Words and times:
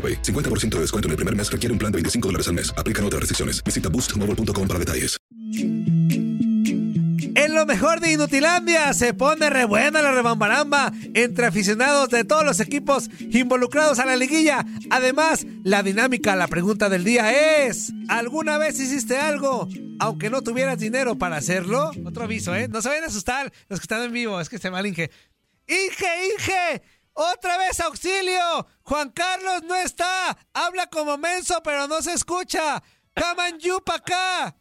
AroPay. 0.00 0.22
50% 0.22 0.76
de 0.76 0.80
descuento 0.80 1.08
en 1.08 1.10
el 1.10 1.16
primer 1.16 1.36
mes 1.36 1.52
requiere 1.52 1.72
un 1.72 1.78
plan 1.78 1.92
de 1.92 1.96
25 1.96 2.28
dólares 2.28 2.48
al 2.48 2.54
mes. 2.54 2.72
Aplican 2.78 3.04
otras 3.04 3.20
restricciones. 3.20 3.62
Visita 3.62 3.90
boostmobile.com 3.90 4.66
para 4.66 4.78
detalles. 4.78 5.20
En 7.34 7.54
lo 7.54 7.64
mejor 7.64 8.00
de 8.00 8.12
Inutilandia 8.12 8.92
se 8.92 9.14
pone 9.14 9.50
re 9.50 9.64
buena 9.64 10.02
la 10.02 10.12
rebambaramba 10.12 10.92
entre 11.14 11.46
aficionados 11.46 12.08
de 12.08 12.24
todos 12.24 12.44
los 12.44 12.60
equipos 12.60 13.08
involucrados 13.18 13.98
a 13.98 14.06
la 14.06 14.16
liguilla. 14.16 14.64
Además, 14.90 15.46
la 15.64 15.82
dinámica, 15.82 16.36
la 16.36 16.48
pregunta 16.48 16.88
del 16.88 17.04
día 17.04 17.66
es: 17.66 17.92
¿alguna 18.08 18.58
vez 18.58 18.80
hiciste 18.80 19.16
algo 19.16 19.68
aunque 20.00 20.30
no 20.30 20.42
tuvieras 20.42 20.78
dinero 20.78 21.16
para 21.16 21.36
hacerlo? 21.36 21.90
Otro 22.04 22.24
aviso, 22.24 22.54
¿eh? 22.54 22.68
No 22.68 22.82
se 22.82 22.88
vayan 22.88 23.04
a 23.04 23.08
asustar 23.08 23.52
los 23.68 23.80
que 23.80 23.84
están 23.84 24.02
en 24.02 24.12
vivo, 24.12 24.40
es 24.40 24.48
que 24.48 24.58
se 24.58 24.70
mal 24.70 24.86
Inge. 24.86 25.10
¡Inge, 25.66 26.32
Inge! 26.32 26.82
¡Otra 27.12 27.58
vez 27.58 27.80
auxilio! 27.80 28.66
¡Juan 28.82 29.10
Carlos 29.10 29.62
no 29.64 29.74
está! 29.74 30.36
Habla 30.52 30.86
como 30.86 31.18
menso, 31.18 31.60
pero 31.62 31.86
no 31.88 32.02
se 32.02 32.12
escucha. 32.12 32.82
¡Come 33.14 33.58
you 33.58 33.82
pa' 33.84 33.96
acá! 33.96 34.56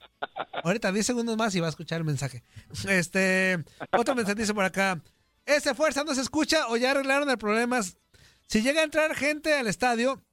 Ahorita 0.63 0.91
10 0.91 1.05
segundos 1.05 1.37
más 1.37 1.53
y 1.55 1.59
va 1.59 1.67
a 1.67 1.69
escuchar 1.69 1.99
el 1.99 2.05
mensaje. 2.05 2.43
Este, 2.87 3.63
otro 3.91 4.15
mensaje 4.15 4.35
dice 4.41 4.53
por 4.53 4.65
acá. 4.65 5.01
¿Ese 5.45 5.73
fuerza 5.73 6.03
no 6.03 6.13
se 6.13 6.21
escucha 6.21 6.67
o 6.67 6.77
ya 6.77 6.91
arreglaron 6.91 7.29
el 7.29 7.37
problema? 7.37 7.81
Si 8.47 8.61
llega 8.61 8.81
a 8.81 8.83
entrar 8.83 9.15
gente 9.15 9.53
al 9.53 9.67
estadio, 9.67 10.23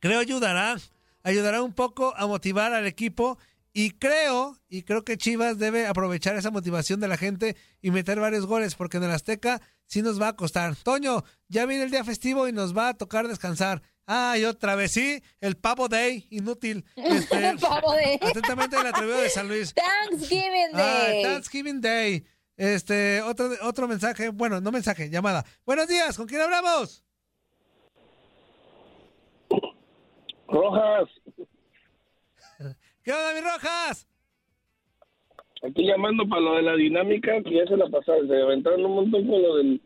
creo 0.00 0.20
ayudará. 0.20 0.76
Ayudará 1.22 1.62
un 1.62 1.72
poco 1.72 2.14
a 2.16 2.26
motivar 2.26 2.72
al 2.72 2.86
equipo 2.86 3.38
y 3.72 3.90
creo, 3.92 4.58
y 4.68 4.82
creo 4.82 5.04
que 5.04 5.16
Chivas 5.16 5.58
debe 5.58 5.86
aprovechar 5.86 6.36
esa 6.36 6.50
motivación 6.50 7.00
de 7.00 7.08
la 7.08 7.16
gente 7.16 7.56
y 7.80 7.90
meter 7.90 8.20
varios 8.20 8.46
goles, 8.46 8.74
porque 8.74 8.98
en 8.98 9.04
el 9.04 9.10
Azteca 9.10 9.60
sí 9.86 10.02
nos 10.02 10.20
va 10.20 10.28
a 10.28 10.36
costar. 10.36 10.76
Toño, 10.76 11.24
ya 11.48 11.64
viene 11.66 11.84
el 11.84 11.90
día 11.90 12.04
festivo 12.04 12.48
y 12.48 12.52
nos 12.52 12.76
va 12.76 12.88
a 12.88 12.94
tocar 12.94 13.28
descansar. 13.28 13.82
Ay, 14.04 14.44
otra 14.44 14.74
vez, 14.74 14.92
sí, 14.92 15.22
el 15.40 15.56
Pavo 15.56 15.88
Day, 15.88 16.26
inútil. 16.30 16.84
Este, 16.96 17.48
El 17.48 17.58
Pavo 17.58 17.92
Day. 17.92 18.18
Atentamente 18.20 18.76
el 18.76 18.86
atrevido 18.86 19.18
de 19.18 19.30
San 19.30 19.48
Luis. 19.48 19.72
Thanksgiving 19.74 20.70
Ah, 20.74 20.78
Day. 20.78 21.22
Thanksgiving 21.22 21.80
Day. 21.80 22.24
Este, 22.56 23.22
otro, 23.22 23.50
otro 23.62 23.88
mensaje, 23.88 24.28
bueno, 24.28 24.60
no 24.60 24.70
mensaje, 24.70 25.08
llamada. 25.08 25.44
Buenos 25.64 25.88
días, 25.88 26.16
¿con 26.16 26.26
quién 26.26 26.40
hablamos? 26.42 27.02
Rojas, 30.48 31.08
¿Qué 33.02 33.12
onda, 33.12 33.34
mi 33.34 33.40
Rojas? 33.40 34.06
aquí 35.62 35.86
llamando 35.86 36.28
para 36.28 36.40
lo 36.40 36.54
de 36.54 36.62
la 36.62 36.74
dinámica, 36.74 37.40
que 37.42 37.54
ya 37.54 37.66
se 37.66 37.76
la 37.76 37.88
pasaron, 37.88 38.26
se 38.28 38.42
aventaron 38.42 38.84
un 38.84 38.94
montón 38.96 39.26
con 39.26 39.42
lo 39.42 39.56
de 39.56 39.80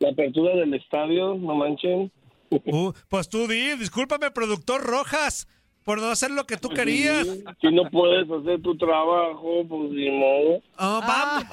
la 0.00 0.10
apertura 0.10 0.56
del 0.56 0.74
estadio, 0.74 1.34
no 1.34 1.54
manchen. 1.54 2.10
Uh, 2.50 2.92
pues 3.08 3.28
tú 3.28 3.46
di, 3.46 3.76
discúlpame, 3.76 4.30
productor 4.30 4.82
Rojas, 4.82 5.48
por 5.84 6.00
no 6.00 6.06
hacer 6.08 6.30
lo 6.30 6.44
que 6.44 6.56
tú 6.56 6.68
querías. 6.68 7.26
Si 7.60 7.68
no 7.72 7.88
puedes 7.90 8.28
hacer 8.30 8.60
tu 8.62 8.76
trabajo, 8.76 9.64
pues 9.68 9.90
ni 9.92 10.10
modo. 10.10 10.62
Oh, 10.78 11.00
vamos. 11.06 11.44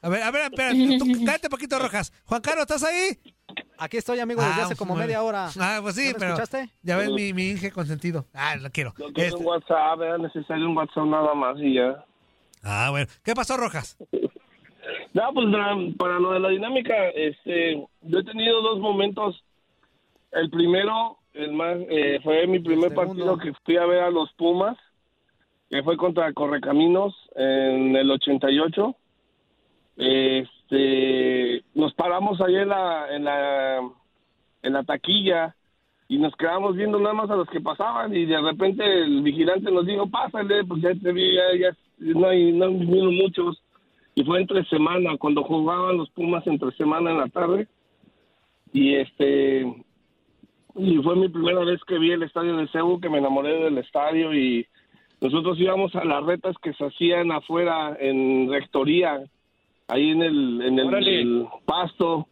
A 0.00 0.08
ver, 0.08 0.22
a 0.22 0.30
ver, 0.30 0.42
espera, 0.44 0.72
tú 0.98 1.04
cállate 1.26 1.50
poquito, 1.50 1.78
Rojas. 1.78 2.12
Juan 2.24 2.40
Carlos, 2.40 2.62
¿estás 2.62 2.84
ahí? 2.84 3.18
Aquí 3.78 3.96
estoy, 3.98 4.18
amigo, 4.20 4.42
desde 4.42 4.62
hace 4.62 4.76
como 4.76 4.94
media 4.96 5.22
hora. 5.22 5.48
Ah, 5.60 5.78
pues 5.82 5.94
sí, 5.96 6.06
¿Ya 6.12 6.18
pero 6.18 6.26
escuchaste? 6.34 6.70
ya 6.82 6.96
ves 6.96 7.10
mi, 7.10 7.32
mi 7.32 7.50
Inge 7.50 7.70
consentido. 7.70 8.24
Ah, 8.34 8.56
lo 8.56 8.70
quiero. 8.70 8.94
No 8.98 9.06
quiero 9.12 9.28
Este- 9.28 9.40
un 9.40 9.46
WhatsApp, 9.46 10.00
era 10.00 10.18
necesario 10.18 10.66
un 10.68 10.76
WhatsApp 10.76 11.04
nada 11.04 11.34
más 11.34 11.56
y 11.60 11.74
ya. 11.74 12.04
Ah, 12.62 12.88
bueno. 12.90 13.06
¿Qué 13.24 13.34
pasó, 13.34 13.56
Rojas? 13.56 13.96
No, 15.14 15.32
pues 15.32 15.46
para 15.98 16.18
lo 16.20 16.32
de 16.32 16.40
la 16.40 16.50
dinámica, 16.50 16.94
este, 17.08 17.82
yo 18.02 18.18
he 18.18 18.24
tenido 18.24 18.60
dos 18.60 18.78
momentos. 18.78 19.42
El 20.30 20.50
primero, 20.50 21.16
el 21.32 21.52
más, 21.54 21.76
eh, 21.88 22.20
fue 22.22 22.46
mi 22.46 22.58
primer 22.60 22.94
partido 22.94 23.36
que 23.38 23.52
fui 23.64 23.78
a 23.78 23.86
ver 23.86 24.02
a 24.02 24.10
los 24.10 24.30
Pumas, 24.34 24.76
que 25.70 25.82
fue 25.82 25.96
contra 25.96 26.32
Correcaminos 26.34 27.14
en 27.34 27.96
el 27.96 28.10
88. 28.10 28.94
Este, 30.68 31.62
nos 31.74 31.94
paramos 31.94 32.40
ahí 32.40 32.56
en 32.56 32.68
la, 32.68 33.14
en 33.14 33.24
la, 33.24 33.78
en 34.62 34.72
la 34.72 34.82
taquilla 34.82 35.54
y 36.08 36.18
nos 36.18 36.34
quedamos 36.36 36.74
viendo 36.74 36.98
nada 36.98 37.14
más 37.14 37.30
a 37.30 37.36
los 37.36 37.48
que 37.48 37.60
pasaban 37.60 38.14
y 38.14 38.26
de 38.26 38.40
repente 38.40 38.84
el 38.84 39.22
vigilante 39.22 39.70
nos 39.70 39.86
dijo, 39.86 40.08
pásale, 40.08 40.64
pues 40.64 40.82
ya 40.82 40.92
te 40.94 41.12
vi, 41.12 41.34
ya, 41.34 41.42
ya 41.58 41.76
no 41.98 42.28
hay, 42.28 42.52
no 42.52 42.70
muchos 42.70 43.62
y 44.16 44.24
fue 44.24 44.40
entre 44.40 44.64
semana 44.64 45.16
cuando 45.18 45.44
jugaban 45.44 45.98
los 45.98 46.10
Pumas 46.10 46.46
entre 46.46 46.72
semana 46.72 47.10
en 47.10 47.18
la 47.18 47.28
tarde. 47.28 47.68
Y 48.72 48.94
este 48.94 49.62
y 50.74 50.96
fue 50.98 51.16
mi 51.16 51.28
primera 51.28 51.60
vez 51.64 51.80
que 51.84 51.98
vi 51.98 52.10
el 52.10 52.22
estadio 52.22 52.56
de 52.56 52.68
Cebu 52.68 53.00
que 53.00 53.08
me 53.08 53.18
enamoré 53.18 53.62
del 53.62 53.78
estadio 53.78 54.34
y 54.34 54.66
nosotros 55.20 55.58
íbamos 55.60 55.94
a 55.94 56.04
las 56.04 56.24
retas 56.24 56.56
que 56.62 56.72
se 56.74 56.84
hacían 56.84 57.30
afuera 57.30 57.96
en 57.98 58.50
rectoría 58.50 59.22
ahí 59.88 60.10
en 60.10 60.22
el 60.22 60.62
en 60.62 60.78
el, 60.78 60.86
pasto 61.64 62.26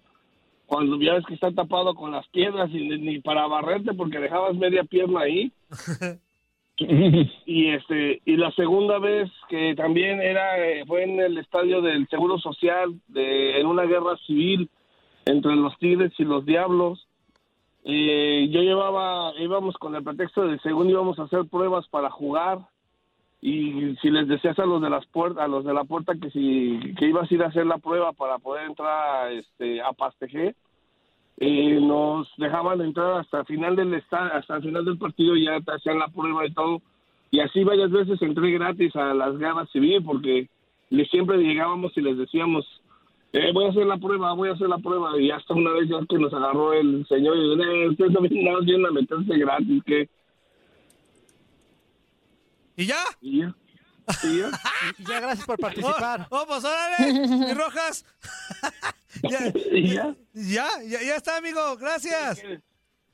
cuando 0.67 0.99
ya 1.01 1.15
ves 1.15 1.25
que 1.27 1.35
está 1.35 1.53
tapado 1.53 1.95
con 1.95 2.11
las 2.13 2.27
piedras 2.29 2.71
y 2.73 2.89
ni- 2.89 2.99
ni 2.99 3.21
para 3.21 3.47
barrerte 3.47 3.93
porque 3.95 4.19
dejabas 4.19 4.55
media 4.57 4.85
pierna 4.85 5.21
ahí. 5.21 5.53
Y 7.47 7.69
este 7.69 8.21
y 8.25 8.37
la 8.37 8.51
segunda 8.53 8.99
vez 8.99 9.31
que 9.49 9.77
también 9.77 10.21
era 10.21 10.59
eh, 10.59 10.85
fue 10.87 11.05
en 11.05 11.21
el 11.21 11.39
estadio 11.39 11.81
del 11.81 12.09
Seguro 12.09 12.37
Social 12.39 12.93
de 13.07 13.61
en 13.61 13.67
una 13.69 13.85
guerra 13.85 14.17
civil 14.27 14.69
entre 15.25 15.55
los 15.55 15.79
Tigres 15.79 16.13
y 16.19 16.25
los 16.25 16.45
Diablos. 16.45 17.07
Eh, 17.85 18.49
yo 18.51 18.61
llevaba 18.63 19.33
íbamos 19.39 19.77
con 19.77 19.95
el 19.95 20.03
pretexto 20.03 20.49
de 20.49 20.59
según 20.61 20.91
íbamos 20.91 21.17
a 21.21 21.25
hacer 21.25 21.45
pruebas 21.49 21.87
para 21.89 22.11
jugar 22.11 22.59
y 23.47 23.95
si 24.01 24.11
les 24.11 24.27
decías 24.27 24.59
a 24.59 24.65
los 24.65 24.81
de 24.81 24.89
las 24.89 25.05
puertas, 25.05 25.45
a 25.45 25.49
los 25.49 25.67
de 25.67 25.75
la 25.75 25.85
puerta 25.85 26.15
que 26.15 26.31
si 26.31 26.81
que 26.99 27.09
ibas 27.09 27.31
a 27.31 27.35
ir 27.35 27.43
a 27.43 27.49
hacer 27.49 27.67
la 27.67 27.77
prueba 27.77 28.13
para 28.15 28.39
poder 28.39 28.65
entrar 28.65 28.89
a, 28.89 29.31
este 29.33 29.83
a 29.83 29.93
Pastejé, 29.93 30.55
eh, 31.37 31.79
nos 31.79 32.27
dejaban 32.39 32.81
entrar 32.81 33.21
hasta 33.21 33.41
el 33.41 33.45
final 33.47 33.77
del 33.77 34.03
hasta 34.11 34.57
el 34.57 34.63
final 34.63 34.85
del 34.87 34.97
partido 34.97 35.37
ya 35.37 35.61
te 35.61 35.73
hacían 35.73 35.99
la 35.99 36.09
prueba 36.09 36.47
y 36.47 36.53
todo. 36.55 36.81
Y 37.31 37.41
así 37.41 37.65
varias 37.65 37.91
veces 37.91 38.23
entré 38.23 38.51
gratis 38.53 38.97
a 38.97 39.13
las 39.13 39.37
guerras 39.37 39.69
civil 39.71 40.03
porque 40.03 40.49
le- 40.89 41.05
siempre 41.07 41.37
llegábamos 41.37 41.93
y 41.99 42.01
les 42.01 42.17
decíamos 42.17 42.65
eh, 43.35 43.51
voy 43.53 43.67
a 43.67 43.71
hacer 43.71 43.85
la 43.85 43.99
prueba, 43.99 44.33
voy 44.33 44.49
a 44.49 44.53
hacer 44.53 44.69
la 44.69 44.79
prueba 44.79 45.21
y 45.21 45.31
hasta 45.31 45.53
una 45.53 45.73
vez 45.73 45.89
ya 45.89 45.99
que 46.09 46.19
nos 46.19 46.33
agarró 46.33 46.73
el 46.73 47.05
señor 47.09 47.37
y 47.37 47.41
dijo, 47.43 47.63
eh, 47.63 47.89
ustedes 47.89 48.13
no 48.13 48.21
vienen 48.21 48.45
nada 48.45 48.61
vienen 48.61 48.87
a 48.87 48.91
meterse 48.93 49.37
gratis 49.37 49.83
que 49.85 50.09
¿Y 52.77 52.87
ya? 52.87 52.97
y 53.21 53.41
ya 53.41 53.55
y 54.23 54.39
ya 54.39 54.51
Y 54.99 55.05
ya, 55.09 55.21
gracias 55.21 55.47
por 55.47 55.59
participar. 55.67 56.27
Oh, 56.31 56.43
oh, 56.43 56.47
pues 56.47 56.65
órale, 56.65 57.11
y 57.51 57.55
Rojas. 57.55 58.05
ya, 59.23 59.53
y 59.73 59.95
ya 59.95 60.15
ya, 60.35 60.67
ya, 60.87 61.03
ya 61.03 61.17
está, 61.17 61.37
amigo. 61.39 61.77
Gracias. 61.77 62.43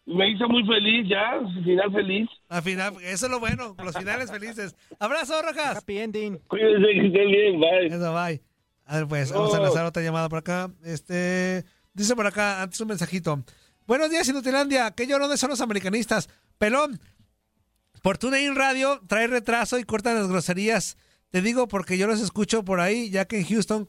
me 0.07 0.31
hizo 0.31 0.49
muy 0.49 0.65
feliz 0.67 1.07
ya 1.09 1.39
final 1.65 1.93
feliz 1.93 2.29
Al 2.49 2.63
final, 2.63 2.95
eso 3.03 3.27
es 3.27 3.31
lo 3.33 3.39
bueno, 3.39 3.77
los 3.85 3.97
finales 3.97 4.31
felices. 4.31 4.75
Abrazo, 4.99 5.41
Rojas. 5.43 5.77
Happy 5.79 5.99
ending. 5.99 6.39
cuídense 6.49 6.87
que 6.87 7.07
estén 7.07 7.31
bien 7.31 7.61
bye 7.61 7.87
Eso, 7.87 8.13
bye. 8.15 8.43
A 8.87 8.97
ver, 8.97 9.07
pues, 9.07 9.31
vamos 9.31 9.55
a 9.55 9.61
Oh. 9.61 9.63
lanzar 9.63 9.85
otra 9.87 10.03
llamada 10.03 10.29
por 10.29 10.39
acá. 10.41 10.69
Este, 10.83 11.65
dice 11.93 12.17
por 12.17 12.27
acá, 12.27 12.63
antes 12.63 12.81
un 12.81 12.89
mensajito. 12.89 13.45
Buenos 13.87 14.11
días, 14.11 14.29
Inutilandia. 14.29 14.91
¿Qué 14.93 15.07
llorones 15.07 15.39
son 15.39 15.51
los 15.51 15.61
americanistas? 15.61 16.29
Pelón, 16.59 16.99
por 18.03 18.19
TuneIn 18.19 18.55
Radio 18.57 19.01
trae 19.07 19.27
retraso 19.27 19.79
y 19.79 19.85
cortan 19.85 20.15
las 20.17 20.29
groserías. 20.29 20.97
Te 21.31 21.43
digo 21.43 21.69
porque 21.69 21.97
yo 21.99 22.07
los 22.07 22.21
escucho 22.21 22.65
por 22.65 22.81
ahí, 22.81 23.11
ya 23.11 23.25
que 23.27 23.39
en 23.39 23.47
Houston, 23.47 23.89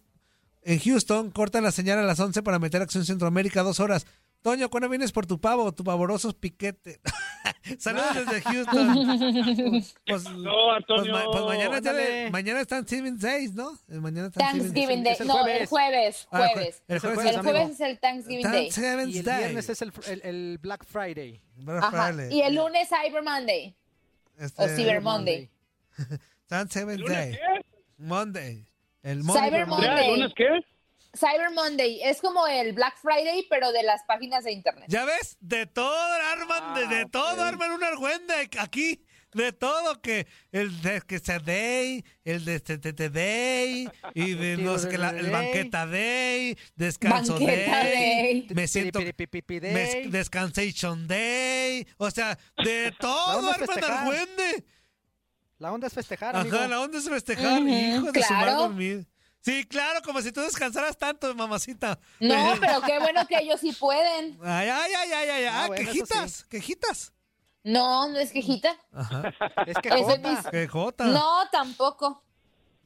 en 0.63 0.79
Houston 0.79 1.31
cortan 1.31 1.63
la 1.63 1.71
señal 1.71 1.97
a 1.99 2.03
las 2.03 2.19
11 2.19 2.43
para 2.43 2.59
meter 2.59 2.81
Acción 2.81 3.05
Centroamérica 3.05 3.63
dos 3.63 3.79
horas. 3.79 4.05
Toño, 4.43 4.69
¿cuándo 4.69 4.89
vienes 4.89 5.11
por 5.11 5.27
tu 5.27 5.39
pavo, 5.39 5.71
tu 5.71 5.83
pavoroso 5.83 6.33
piquete? 6.33 6.99
Saludos 7.77 8.15
desde 8.25 8.41
Houston. 8.41 8.87
Pues, 10.05 10.23
no 10.31 10.51
pues, 10.87 11.07
pues 11.31 11.45
mañana, 11.45 11.77
es 11.77 11.83
día 11.83 11.93
de- 11.93 12.01
Ándale. 12.03 12.31
mañana 12.31 12.61
es 12.61 12.67
Thanksgiving 12.67 13.17
Days, 13.19 13.53
¿no? 13.53 13.71
Eh, 13.87 13.99
Mañana 13.99 14.27
es 14.27 14.33
Thanksgiving 14.33 15.03
Day. 15.03 15.13
es 15.13 15.21
el 15.21 15.27
No, 15.27 15.33
jueves. 15.37 15.61
el 15.61 15.67
jueves. 15.67 16.27
Ah, 16.31 16.37
Jueves. 16.53 16.83
el 16.87 16.97
Es 16.97 17.03
el 17.03 17.13
jueves, 17.13 17.35
El 17.35 17.41
jueves 17.41 17.69
es 17.69 17.79
el 17.81 17.99
Thanksgiving 17.99 18.43
Day. 18.51 18.69
Thanksgiving 18.69 19.09
Y 19.09 19.17
el 19.19 19.25
Day. 19.25 19.37
viernes 19.39 19.69
es 19.69 19.81
el, 19.81 19.93
el, 20.07 20.21
el 20.23 20.57
Black 20.57 20.85
Friday. 20.85 21.41
Black. 21.55 21.89
Friday. 21.91 22.33
Y 22.35 22.41
el 22.41 22.55
lunes 22.55 22.89
Cyber 22.89 23.23
Monday. 23.23 23.75
Este, 24.37 24.63
O 24.63 24.67
Cyber 24.67 25.01
Monday. 25.01 25.49
Day. 25.97 26.19
Monday. 27.97 28.65
El 29.03 29.23
Monday. 29.23 29.49
Cyber 29.49 29.67
Monday. 29.67 29.89
Monday. 29.89 30.11
¿lunes 30.11 30.33
qué? 30.35 30.47
Cyber 31.13 31.51
Monday 31.51 32.01
es 32.03 32.21
como 32.21 32.47
el 32.47 32.73
Black 32.73 32.97
Friday, 33.01 33.45
pero 33.49 33.71
de 33.71 33.83
las 33.83 34.01
páginas 34.03 34.43
de 34.45 34.53
internet. 34.53 34.85
¿Ya 34.87 35.05
ves? 35.05 35.37
De 35.41 35.65
todo 35.65 35.93
arman, 36.31 36.75
de, 36.75 36.95
de 36.95 37.05
todo 37.05 37.43
arman 37.43 37.71
un 37.73 37.83
argüende 37.83 38.49
aquí. 38.59 39.03
De 39.33 39.53
todo, 39.53 40.01
que 40.01 40.27
el 40.51 40.81
de 40.81 41.01
que 41.01 41.19
se 41.19 41.39
day, 41.39 42.03
el 42.25 42.43
de 42.43 42.59
TTT 42.59 43.09
day, 43.13 43.89
y 44.13 44.33
de 44.33 44.57
no 44.57 44.77
sé 44.77 44.89
qué, 44.89 44.97
la- 44.97 45.11
el 45.11 45.29
banqueta 45.31 45.85
day, 45.87 46.57
descanso 46.75 47.33
Banqueta 47.35 47.77
day, 47.83 48.41
day. 48.41 48.47
me 48.53 48.67
siento, 48.67 48.99
me- 48.99 50.09
descansation 50.09 51.07
day, 51.07 51.87
o 51.97 52.11
sea, 52.11 52.37
de 52.63 52.93
todo 52.99 53.53
festejar. 53.53 53.91
argüende. 53.91 54.65
La 55.59 55.71
onda 55.71 55.87
es 55.87 55.93
festejar, 55.93 56.35
amigo. 56.35 56.57
Ajá, 56.57 56.67
la 56.67 56.81
onda 56.81 56.97
es 56.97 57.07
festejar, 57.07 57.61
Ujú, 57.61 57.69
hijo 57.69 58.11
de 58.11 58.23
su 58.23 58.33
madre 58.33 58.45
claro. 58.47 58.61
dormir. 58.63 59.07
Sí, 59.41 59.63
claro, 59.65 60.01
como 60.03 60.21
si 60.21 60.31
tú 60.31 60.41
descansaras 60.41 60.97
tanto, 60.97 61.33
mamacita. 61.35 61.97
No, 62.19 62.35
pero 62.59 62.81
qué 62.81 62.99
bueno 62.99 63.25
que 63.27 63.37
ellos 63.39 63.59
sí 63.61 63.71
pueden. 63.71 64.37
Ay, 64.43 64.69
ay, 64.69 64.91
ay, 64.97 65.11
ay, 65.13 65.29
ay, 65.29 65.45
Ah, 65.45 65.63
ah, 65.63 65.67
bueno, 65.67 65.85
quejitas, 65.85 66.43
quejitas. 66.45 67.13
No, 67.63 68.07
no 68.09 68.17
es 68.19 68.31
quejita. 68.31 68.75
Ajá, 68.93 69.33
Es 69.67 69.77
que 69.77 69.89
Ese 69.89 70.03
jota. 70.03 70.29
mis- 70.31 70.47
quejota. 70.47 71.05
No, 71.05 71.47
tampoco. 71.51 72.23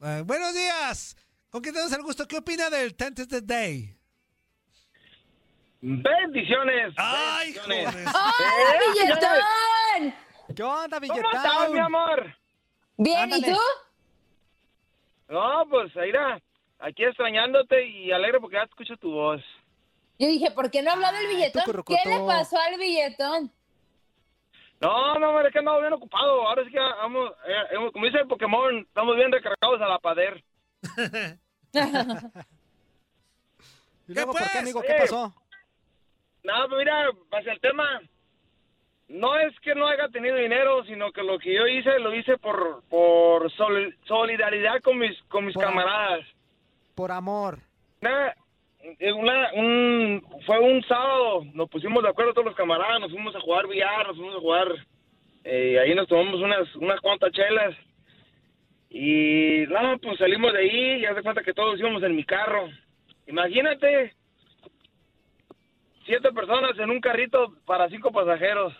Eh, 0.02 0.22
buenos 0.24 0.52
días. 0.54 1.16
¿Con 1.50 1.62
quién 1.62 1.72
tenemos 1.74 1.92
el 1.94 2.02
gusto? 2.02 2.26
¿Qué 2.28 2.36
opina 2.38 2.68
del 2.70 2.94
Tentative 2.94 3.40
Day? 3.42 3.92
bendiciones 5.80 6.94
¡Ay, 6.96 7.52
bendiciones. 7.52 8.10
joder! 8.10 8.14
¡Ay, 8.14 8.88
billetón! 8.92 10.14
¿Qué 10.56 10.62
onda, 10.62 11.00
¿Cómo 11.00 11.12
estás, 11.14 11.44
mi 11.44 11.66
billetón? 11.66 11.78
amor? 11.80 12.36
Bien, 12.96 13.18
Ándale. 13.20 13.48
¿y 13.48 13.52
tú? 13.52 13.58
No, 15.28 15.64
pues, 15.70 15.94
mira, 15.96 16.40
aquí 16.80 17.04
extrañándote 17.04 17.86
y 17.86 18.10
alegre 18.12 18.40
porque 18.40 18.56
ya 18.56 18.62
escucho 18.64 18.96
tu 18.96 19.10
voz. 19.12 19.40
Yo 20.18 20.26
dije, 20.28 20.50
¿por 20.50 20.70
qué 20.70 20.82
no 20.82 20.92
habló 20.92 21.12
del 21.12 21.26
billetón? 21.28 21.62
¿Qué 21.86 22.08
le 22.08 22.20
pasó 22.26 22.56
al 22.58 22.78
billetón? 22.78 23.52
No, 24.80 25.14
no, 25.18 25.40
es 25.40 25.52
que 25.52 25.58
andamos 25.58 25.80
bien 25.80 25.92
ocupado. 25.92 26.46
Ahora 26.46 26.64
sí 26.64 26.70
que 26.70 26.78
vamos, 26.78 27.32
eh, 27.46 27.90
como 27.92 28.04
dice 28.04 28.18
el 28.18 28.26
Pokémon, 28.28 28.78
estamos 28.78 29.16
bien 29.16 29.32
recargados 29.32 29.80
a 29.80 29.88
la 29.88 29.98
pader. 29.98 30.42
¿Y 34.08 34.14
luego 34.14 34.32
por 34.32 34.40
pues? 34.40 34.52
qué, 34.52 34.58
amigo? 34.58 34.80
Oye. 34.80 34.88
¿Qué 34.88 34.94
pasó? 35.00 35.34
No, 36.44 36.52
pues 36.68 36.78
mira, 36.78 37.08
hacia 37.32 37.52
el 37.52 37.60
tema, 37.60 38.00
no 39.08 39.36
es 39.38 39.58
que 39.60 39.74
no 39.74 39.88
haya 39.88 40.08
tenido 40.10 40.36
dinero, 40.36 40.84
sino 40.84 41.10
que 41.12 41.22
lo 41.22 41.38
que 41.38 41.54
yo 41.54 41.66
hice, 41.66 41.98
lo 41.98 42.14
hice 42.14 42.36
por, 42.38 42.84
por 42.84 43.50
sol- 43.52 43.96
solidaridad 44.04 44.80
con 44.82 44.98
mis, 44.98 45.20
con 45.24 45.44
mis 45.46 45.54
Por- 45.54 45.64
camaradas. 45.64 46.20
Por 46.94 47.10
amor. 47.10 47.58
Eh, 48.00 48.32
una- 49.00 49.50
un, 49.54 50.22
fue 50.46 50.58
un 50.58 50.82
sábado, 50.84 51.44
nos 51.52 51.68
pusimos 51.68 52.02
de 52.02 52.08
acuerdo 52.08 52.32
todos 52.32 52.46
los 52.46 52.54
camaradas, 52.56 53.00
nos 53.00 53.10
fuimos 53.10 53.34
a 53.36 53.40
jugar 53.40 53.66
billar, 53.66 54.06
nos 54.06 54.16
fuimos 54.16 54.36
a 54.36 54.40
jugar, 54.40 54.68
eh, 55.44 55.78
ahí 55.78 55.94
nos 55.94 56.08
tomamos 56.08 56.40
unas, 56.40 56.74
unas 56.76 57.00
cuantas 57.00 57.30
chelas. 57.32 57.74
Y 58.88 59.64
no, 59.68 59.98
pues 59.98 60.18
salimos 60.18 60.52
de 60.52 60.58
ahí 60.60 61.00
y 61.00 61.04
haz 61.04 61.16
de 61.16 61.22
cuenta 61.22 61.42
que 61.42 61.52
todos 61.52 61.78
íbamos 61.78 62.02
en 62.02 62.16
mi 62.16 62.24
carro. 62.24 62.68
Imagínate, 63.26 64.14
siete 66.06 66.32
personas 66.32 66.78
en 66.78 66.90
un 66.90 67.00
carrito 67.00 67.52
para 67.66 67.88
cinco 67.88 68.10
pasajeros. 68.12 68.72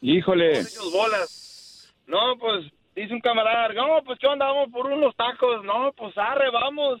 Híjole. 0.00 0.62
Bolas. 0.92 1.94
No, 2.06 2.36
pues 2.38 2.64
dice 2.96 3.12
un 3.12 3.20
camarada, 3.20 3.72
no, 3.74 4.02
pues 4.04 4.18
qué 4.18 4.26
onda, 4.26 4.46
vamos 4.46 4.70
por 4.70 4.86
unos 4.86 5.14
tacos. 5.14 5.62
No, 5.64 5.92
pues 5.92 6.16
arre, 6.16 6.50
vamos. 6.50 7.00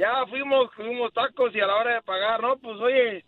Ya 0.00 0.24
fuimos, 0.28 0.72
fuimos 0.72 1.12
tacos 1.12 1.54
y 1.54 1.60
a 1.60 1.66
la 1.66 1.76
hora 1.76 1.94
de 1.96 2.00
pagar, 2.02 2.40
no, 2.40 2.56
pues 2.56 2.80
oye, 2.80 3.22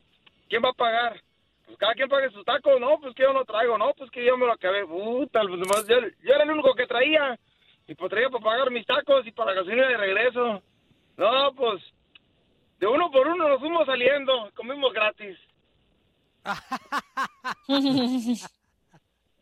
¿quién 0.49 0.63
va 0.65 0.71
a 0.71 0.73
pagar? 0.73 1.21
Pues 1.67 1.77
cada 1.77 1.93
quien 1.93 2.09
pague 2.09 2.31
sus 2.31 2.47
tacos, 2.47 2.81
no, 2.81 2.99
pues 2.99 3.15
que 3.15 3.25
yo 3.25 3.33
no 3.35 3.45
traigo, 3.45 3.77
no, 3.77 3.93
pues 3.93 4.11
que 4.11 4.25
yo 4.25 4.39
me 4.39 4.47
lo 4.47 4.55
acabé. 4.55 4.87
Puta, 4.87 5.41
pues 5.43 5.59
nomás 5.61 5.87
yo, 5.87 6.01
yo 6.01 6.35
era 6.35 6.45
el 6.45 6.51
único 6.51 6.75
que 6.75 6.87
traía. 6.87 7.39
Y 7.87 7.95
pues 7.95 8.09
traía 8.09 8.31
para 8.31 8.43
pagar 8.43 8.71
mis 8.71 8.87
tacos 8.87 9.27
y 9.27 9.33
para 9.33 9.51
la 9.53 9.61
gasolina 9.61 9.87
de 9.87 9.97
regreso. 9.99 10.63
No, 11.19 11.53
pues 11.55 11.83
de 12.79 12.87
uno 12.87 13.11
por 13.11 13.29
uno 13.29 13.49
nos 13.49 13.61
fuimos 13.61 13.85
saliendo, 13.85 14.51
comimos 14.55 14.95
gratis. 14.95 15.39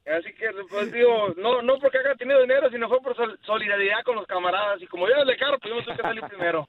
Así 0.04 0.32
que, 0.34 0.50
pues 0.68 0.90
digo, 0.90 1.28
no, 1.36 1.62
no 1.62 1.78
porque 1.78 1.98
haya 1.98 2.16
tenido 2.16 2.40
dinero, 2.40 2.68
sino 2.70 2.88
fue 2.88 3.00
por 3.00 3.14
sol- 3.14 3.38
solidaridad 3.44 4.02
con 4.02 4.16
los 4.16 4.26
camaradas. 4.26 4.82
Y 4.82 4.88
como 4.88 5.06
yo 5.06 5.12
era 5.12 5.22
el 5.22 5.28
de 5.28 5.36
carro, 5.36 5.60
pues 5.60 5.72
tuve 5.84 5.94
que 5.96 6.02
salir 6.02 6.24
primero. 6.24 6.68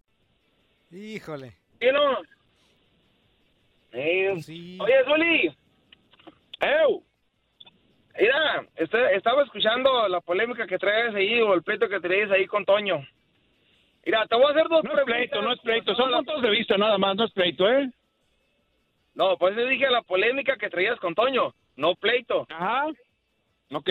Híjole. 0.91 1.51
¿Sí 1.79 1.87
no? 1.91 2.17
Eh, 3.93 4.35
Sí. 4.41 4.77
Oye, 4.81 5.03
Zuli. 5.05 5.57
¡Ew! 6.61 7.03
Mira, 8.19 8.65
este- 8.75 9.15
estaba 9.15 9.43
escuchando 9.43 10.07
la 10.07 10.21
polémica 10.21 10.67
que 10.67 10.77
traes 10.77 11.15
ahí 11.15 11.41
o 11.41 11.53
el 11.53 11.63
pleito 11.63 11.87
que 11.89 11.99
traes 11.99 12.29
ahí 12.31 12.45
con 12.45 12.65
Toño. 12.65 13.05
Mira, 14.05 14.25
te 14.27 14.35
voy 14.35 14.45
a 14.45 14.49
hacer 14.49 14.67
dos 14.67 14.83
No 14.83 14.89
es 14.91 14.95
preguntas. 14.95 15.15
pleito, 15.15 15.41
no 15.41 15.53
es 15.53 15.59
pleito. 15.61 15.95
Son 15.95 16.11
puntos 16.11 16.41
de 16.41 16.49
vista 16.49 16.77
nada 16.77 16.97
más, 16.97 17.15
no 17.15 17.25
es 17.25 17.31
pleito, 17.31 17.67
¿eh? 17.69 17.89
No, 19.15 19.37
pues 19.37 19.55
yo 19.55 19.65
dije 19.65 19.89
la 19.89 20.01
polémica 20.01 20.55
que 20.57 20.69
traías 20.69 20.99
con 20.99 21.15
Toño, 21.15 21.53
no 21.75 21.95
pleito. 21.95 22.45
Ajá. 22.49 22.87
Ok. 23.71 23.89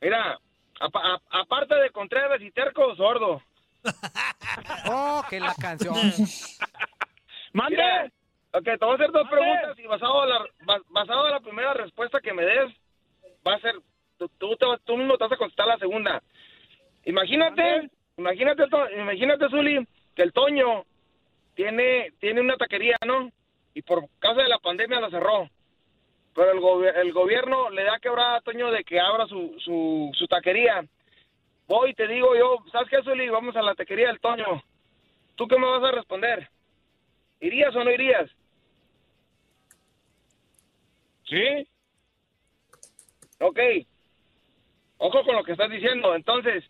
Mira, 0.00 0.38
Apa- 0.82 1.02
a- 1.30 1.40
aparte 1.40 1.74
de 1.74 1.90
Contreras 1.90 2.40
y 2.40 2.50
Terco, 2.52 2.96
sordo. 2.96 3.42
Oh, 4.86 5.22
que 5.30 5.38
la 5.40 5.54
canción. 5.54 5.94
¡Mande! 7.52 8.10
Ok, 8.52 8.64
te 8.64 8.76
voy 8.78 8.92
a 8.92 8.94
hacer 8.94 9.12
dos 9.12 9.28
preguntas 9.28 9.78
y 9.78 9.86
basado 9.86 10.24
en 10.24 10.30
la, 10.30 10.38
bas- 10.64 10.82
basado 10.88 11.26
en 11.26 11.32
la 11.32 11.40
primera 11.40 11.72
respuesta 11.74 12.20
que 12.20 12.32
me 12.32 12.44
des, 12.44 12.70
va 13.46 13.54
a 13.54 13.60
ser, 13.60 13.74
tú, 14.18 14.28
tú, 14.38 14.56
te 14.56 14.66
vas- 14.66 14.80
tú 14.84 14.96
mismo 14.96 15.16
te 15.16 15.24
vas 15.24 15.32
a 15.32 15.36
contestar 15.36 15.66
la 15.68 15.78
segunda. 15.78 16.20
Imagínate, 17.04 17.90
imagínate, 18.16 18.66
To- 18.68 18.90
imagínate, 18.90 19.48
Zuli, 19.50 19.86
que 20.16 20.22
el 20.22 20.32
Toño 20.32 20.84
tiene, 21.54 22.12
tiene 22.18 22.40
una 22.40 22.56
taquería, 22.56 22.96
¿no? 23.06 23.30
Y 23.74 23.82
por 23.82 24.04
causa 24.18 24.42
de 24.42 24.48
la 24.48 24.58
pandemia 24.58 25.00
la 25.00 25.10
cerró. 25.10 25.48
Pero 26.34 26.52
el, 26.52 26.96
el 26.96 27.12
gobierno 27.12 27.70
le 27.70 27.84
da 27.84 27.98
quebrada 28.00 28.36
a 28.36 28.40
Toño 28.40 28.70
de 28.72 28.82
que 28.84 28.98
abra 29.00 29.26
su, 29.26 29.54
su, 29.60 30.10
su 30.14 30.26
taquería. 30.26 30.84
Voy 31.70 31.90
y 31.90 31.94
te 31.94 32.08
digo 32.08 32.34
yo, 32.34 32.64
¿sabes 32.72 32.88
qué, 32.90 33.00
Zuli? 33.04 33.28
Vamos 33.28 33.54
a 33.54 33.62
la 33.62 33.76
taquería 33.76 34.08
del 34.08 34.18
Toño. 34.18 34.60
¿Tú 35.36 35.46
qué 35.46 35.56
me 35.56 35.66
vas 35.66 35.84
a 35.84 35.92
responder? 35.92 36.50
¿Irías 37.38 37.76
o 37.76 37.84
no 37.84 37.92
irías? 37.92 38.28
¿Sí? 41.28 41.68
Ok. 43.38 43.60
Ojo 44.98 45.22
con 45.22 45.36
lo 45.36 45.44
que 45.44 45.52
estás 45.52 45.70
diciendo. 45.70 46.12
Entonces, 46.16 46.64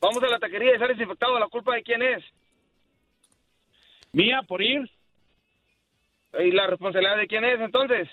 vamos 0.00 0.22
a 0.22 0.28
la 0.28 0.38
taquería 0.38 0.76
y 0.76 0.78
sales 0.78 1.00
infectado. 1.00 1.40
¿La 1.40 1.48
culpa 1.48 1.74
de 1.74 1.82
quién 1.82 2.00
es? 2.00 2.24
¿Mía 4.12 4.40
por 4.46 4.62
ir? 4.62 4.88
¿Y 6.38 6.52
la 6.52 6.68
responsabilidad 6.68 7.16
de 7.16 7.26
quién 7.26 7.44
es 7.44 7.58
entonces? 7.58 8.08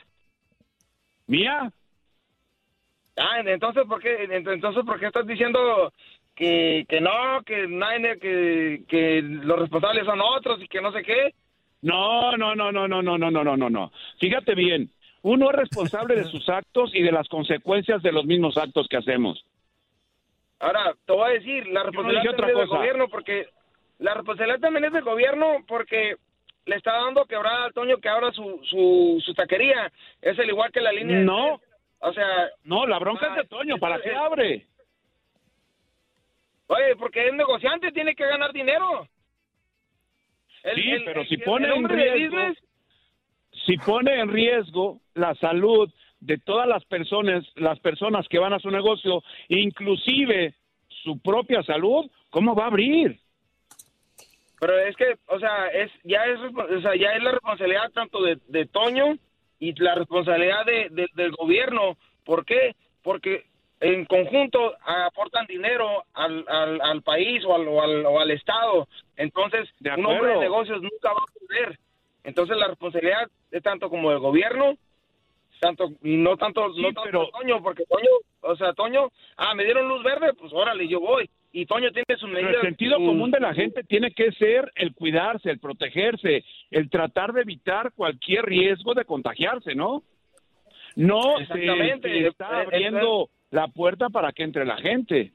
¿Mía? 1.27 1.71
Ah, 3.17 3.41
entonces, 3.45 3.83
¿por 3.87 4.01
qué, 4.01 4.27
entonces, 4.29 4.83
¿por 4.85 4.99
qué 4.99 5.07
estás 5.07 5.27
diciendo 5.27 5.93
que, 6.35 6.85
que 6.89 6.99
no, 6.99 7.43
que, 7.45 7.67
nadie, 7.67 8.17
que, 8.19 8.83
que 8.87 9.21
los 9.21 9.59
responsables 9.59 10.05
son 10.05 10.19
otros 10.21 10.61
y 10.61 10.67
que 10.67 10.81
no 10.81 10.91
sé 10.91 11.03
qué? 11.03 11.33
No, 11.81 12.35
no, 12.37 12.55
no, 12.55 12.71
no, 12.71 12.87
no, 12.87 13.01
no, 13.01 13.17
no, 13.17 13.29
no, 13.29 13.43
no, 13.43 13.57
no, 13.57 13.69
no. 13.69 13.91
Fíjate 14.19 14.55
bien, 14.55 14.89
uno 15.21 15.51
es 15.51 15.55
responsable 15.55 16.15
de 16.15 16.23
sus 16.25 16.47
actos 16.49 16.95
y 16.95 17.03
de 17.03 17.11
las 17.11 17.27
consecuencias 17.27 18.01
de 18.01 18.11
los 18.11 18.25
mismos 18.25 18.57
actos 18.57 18.87
que 18.87 18.97
hacemos. 18.97 19.45
Ahora, 20.59 20.95
te 21.05 21.13
voy 21.13 21.29
a 21.29 21.33
decir, 21.33 21.67
la 21.67 21.81
no 21.81 21.85
responsabilidad 21.87 22.33
otra 22.33 22.47
también 22.47 22.63
es 22.63 22.69
del 22.69 22.77
gobierno 22.77 23.07
porque 23.09 23.47
la 23.99 24.13
responsabilidad 24.13 24.59
también 24.59 24.85
es 24.85 24.93
del 24.93 25.03
gobierno 25.03 25.57
porque 25.67 26.15
le 26.65 26.75
está 26.75 26.93
dando 26.93 27.25
quebrada 27.25 27.65
al 27.65 27.73
Toño 27.73 27.97
que 27.97 28.09
abra 28.09 28.31
su, 28.31 28.61
su, 28.63 29.21
su 29.23 29.33
taquería. 29.33 29.91
Es 30.21 30.39
el 30.39 30.49
igual 30.49 30.71
que 30.71 30.81
la 30.81 30.91
línea. 30.91 31.19
No. 31.19 31.59
O 32.05 32.13
sea, 32.13 32.49
No, 32.65 32.85
la 32.85 32.99
bronca 32.99 33.27
es 33.29 33.35
de 33.35 33.43
Toño, 33.45 33.77
¿para 33.77 33.99
qué 34.01 34.13
abre? 34.13 34.67
oye, 36.67 36.95
porque 36.97 37.27
es 37.27 37.33
negociante, 37.33 37.91
tiene 37.91 38.13
que 38.15 38.25
ganar 38.25 38.51
dinero. 38.51 39.07
El- 40.63 40.75
Sí, 40.75 40.89
el- 40.91 41.03
pero 41.05 41.21
el- 41.21 41.27
si 41.27 41.37
pone 41.37 41.67
en 41.73 41.87
riesgo, 41.87 42.37
si 43.65 43.77
pone 43.77 44.19
en 44.19 44.29
riesgo 44.31 44.99
la 45.13 45.33
salud 45.35 45.89
de 46.19 46.37
todas 46.39 46.67
las 46.67 46.83
personas, 46.85 47.45
las 47.55 47.79
personas 47.79 48.27
que 48.27 48.39
van 48.39 48.53
a 48.53 48.59
su 48.59 48.69
negocio, 48.71 49.21
inclusive 49.49 50.55
su 51.03 51.21
propia 51.21 51.63
salud, 51.63 52.09
¿cómo 52.29 52.55
va 52.55 52.63
a 52.65 52.67
abrir? 52.67 53.19
Pero 54.59 54.79
es 54.79 54.95
que, 54.95 55.17
o 55.27 55.39
sea, 55.39 55.67
es 55.67 55.91
ya 56.03 56.25
es, 56.25 56.39
o 56.39 56.81
sea, 56.81 56.95
ya 56.95 57.11
es 57.13 57.23
la 57.23 57.31
responsabilidad 57.31 57.91
tanto 57.91 58.21
de, 58.23 58.37
de 58.47 58.65
Toño 58.65 59.17
y 59.69 59.73
la 59.81 59.95
responsabilidad 59.95 60.65
de, 60.65 60.89
de- 60.91 61.09
del 61.13 61.31
gobierno. 61.31 61.97
¿Por 62.25 62.45
qué? 62.45 62.75
Porque 63.01 63.45
en 63.79 64.05
conjunto 64.05 64.73
aportan 64.85 65.45
dinero 65.47 66.03
al, 66.13 66.45
al, 66.47 66.79
al 66.81 67.01
país 67.01 67.43
o 67.45 67.53
al, 67.55 67.67
o 67.67 67.81
al, 67.81 68.05
o 68.05 68.19
al 68.19 68.31
Estado. 68.31 68.87
Entonces, 69.17 69.69
De 69.79 69.91
un 69.91 70.05
hombre 70.05 70.33
de 70.35 70.39
negocios 70.39 70.81
nunca 70.81 71.11
va 71.13 71.19
a 71.21 71.39
poder. 71.39 71.79
Entonces, 72.23 72.55
la 72.57 72.67
responsabilidad 72.67 73.29
es 73.51 73.61
tanto 73.61 73.89
como 73.89 74.09
del 74.09 74.19
gobierno, 74.19 74.75
tanto 75.59 75.89
y 76.01 76.15
no 76.17 76.37
tanto, 76.37 76.69
no 76.69 76.73
tanto 76.93 77.01
pero- 77.03 77.29
Toño, 77.29 77.61
porque 77.61 77.83
Toño, 77.85 78.09
o 78.41 78.55
sea, 78.55 78.73
Toño, 78.73 79.11
ah, 79.37 79.53
me 79.55 79.63
dieron 79.65 79.87
luz 79.87 80.03
verde, 80.03 80.33
pues 80.33 80.51
órale, 80.53 80.87
yo 80.87 80.99
voy. 80.99 81.29
Y 81.55 81.67
Toño 81.67 81.91
tiene 81.91 82.05
su 82.19 82.25
Pero 82.25 82.33
medida. 82.33 82.49
el 82.49 82.61
sentido 82.61 82.97
común 82.97 83.29
de 83.29 83.39
la 83.39 83.53
gente 83.53 83.83
tiene 83.83 84.11
que 84.11 84.31
ser 84.31 84.71
el 84.75 84.93
cuidarse, 84.95 85.51
el 85.51 85.59
protegerse, 85.59 86.43
el 86.71 86.89
tratar 86.89 87.31
de 87.31 87.41
evitar 87.41 87.91
cualquier 87.93 88.43
riesgo 88.45 88.95
de 88.95 89.05
contagiarse, 89.05 89.75
¿no? 89.75 90.01
No 90.95 91.39
Exactamente. 91.39 92.09
se 92.09 92.27
está 92.27 92.59
Eh, 92.59 92.63
abriendo 92.63 93.29
la 93.51 93.67
puerta 93.67 94.09
para 94.09 94.31
que 94.31 94.41
entre 94.43 94.65
la 94.65 94.77
gente. 94.77 95.31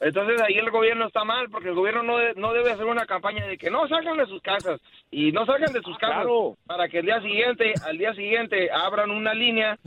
Entonces 0.00 0.40
ahí 0.42 0.54
el 0.54 0.70
gobierno 0.70 1.06
está 1.06 1.22
mal, 1.22 1.48
porque 1.50 1.68
el 1.68 1.74
gobierno 1.76 2.02
no, 2.02 2.18
de- 2.18 2.34
no 2.34 2.52
debe 2.52 2.72
hacer 2.72 2.86
una 2.86 3.06
campaña 3.06 3.46
de 3.46 3.56
que 3.56 3.70
no 3.70 3.86
salgan 3.86 4.16
de 4.16 4.26
sus 4.26 4.42
casas 4.42 4.80
y 5.12 5.30
no 5.30 5.46
salgan 5.46 5.72
de 5.72 5.82
sus 5.82 5.96
casas 5.98 6.16
Ah, 6.18 6.22
claro. 6.22 6.56
para 6.66 6.88
que 6.88 6.98
el 6.98 7.06
día 7.06 7.20
siguiente, 7.20 7.74
al 7.86 7.96
día 7.96 8.12
siguiente 8.14 8.70
abran 8.72 9.12
una 9.12 9.34
línea 9.34 9.78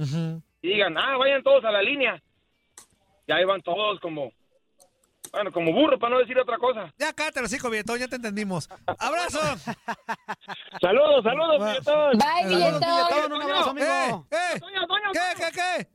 y 0.61 0.67
digan, 0.69 0.97
ah, 0.97 1.17
vayan 1.17 1.43
todos 1.43 1.65
a 1.65 1.71
la 1.71 1.81
línea. 1.81 2.21
Y 3.27 3.31
ahí 3.33 3.43
van 3.43 3.61
todos 3.61 3.99
como, 3.99 4.31
bueno, 5.35 5.51
como 5.51 5.71
burro 5.73 5.99
para 5.99 6.15
no 6.15 6.19
decir 6.19 6.37
otra 6.39 6.57
cosa. 6.57 6.93
Ya 6.97 7.13
cállate, 7.13 7.41
los 7.41 7.53
hijos, 7.53 7.69
Billetón, 7.69 7.99
ya 7.99 8.07
te 8.07 8.15
entendimos. 8.15 8.69
¡Abrazo! 8.97 9.39
Saludos, 10.81 11.23
saludos, 11.23 11.65
billetón. 11.65 12.17
Bye, 12.17 12.47
billetón. 12.47 12.79
Billetón, 12.79 13.33
un 13.33 13.41
abrazo, 13.41 13.69
amigo. 13.71 14.27
¡Eh! 14.31 14.35
¡Eh! 14.55 14.61
¿Qué, 15.13 15.43
qué, 15.43 15.51
qué? 15.51 15.89